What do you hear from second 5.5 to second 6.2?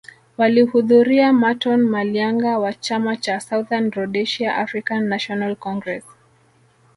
Congress